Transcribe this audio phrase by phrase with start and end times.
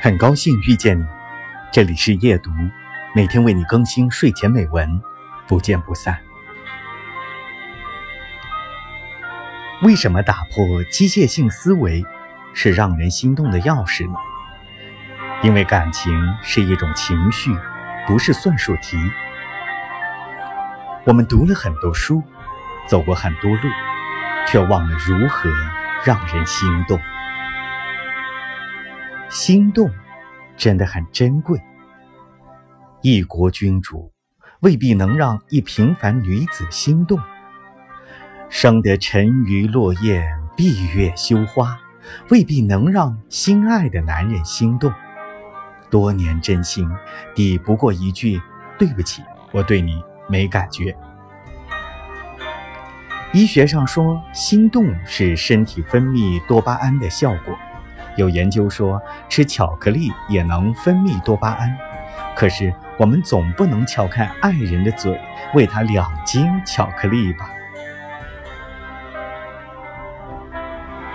[0.00, 1.04] 很高兴遇见你，
[1.72, 2.52] 这里是夜读，
[3.16, 5.02] 每天为你更新睡前美文，
[5.48, 6.16] 不见不散。
[9.82, 12.04] 为什么打破机械性思维
[12.54, 14.16] 是让人心动的钥匙呢？
[15.42, 16.12] 因为感情
[16.44, 17.50] 是一种情绪，
[18.06, 18.96] 不是算术题。
[21.06, 22.22] 我们读了很多书，
[22.86, 23.68] 走过很多路，
[24.46, 25.50] 却忘了如何
[26.04, 27.00] 让人心动。
[29.28, 29.90] 心动
[30.56, 31.60] 真的很珍贵。
[33.02, 34.10] 一国君主
[34.60, 37.18] 未必能让一平凡女子心动，
[38.48, 41.78] 生得沉鱼落雁、闭月羞花，
[42.30, 44.92] 未必能让心爱的男人心动。
[45.90, 46.88] 多年真心
[47.34, 48.40] 抵不过一句
[48.78, 49.22] “对不起，
[49.52, 50.96] 我对你没感觉”。
[53.32, 57.56] 医学上说，心动是身体分泌多巴胺的效果。
[58.18, 61.74] 有研究说，吃巧克力也能分泌多巴胺。
[62.36, 65.18] 可是，我们总不能撬开爱人的嘴，
[65.54, 67.48] 喂他两斤巧克力吧？